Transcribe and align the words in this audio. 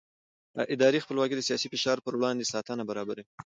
اداري 0.75 0.99
خپلواکي 1.01 1.35
د 1.35 1.41
سیاسي 1.49 1.67
فشار 1.73 1.97
پر 2.05 2.13
وړاندې 2.17 2.49
ساتنه 2.53 2.83
برابروي 2.89 3.23